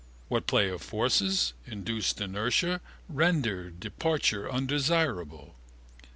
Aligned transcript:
What 0.29 0.47
play 0.47 0.67
of 0.67 0.81
forces, 0.81 1.53
inducing 1.67 2.23
inertia, 2.23 2.81
rendered 3.07 3.79
departure 3.79 4.51
undesirable? 4.51 5.53